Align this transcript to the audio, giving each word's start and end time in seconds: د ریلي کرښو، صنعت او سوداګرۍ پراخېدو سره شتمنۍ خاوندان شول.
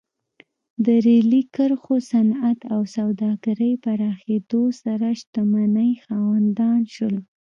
د 0.85 0.87
ریلي 1.05 1.41
کرښو، 1.55 1.95
صنعت 2.11 2.59
او 2.73 2.81
سوداګرۍ 2.97 3.73
پراخېدو 3.83 4.63
سره 4.81 5.07
شتمنۍ 5.19 5.91
خاوندان 6.05 6.81
شول. 6.95 7.15